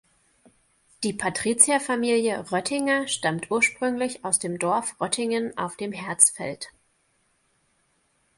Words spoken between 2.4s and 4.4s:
Röttinger stammt ursprünglich aus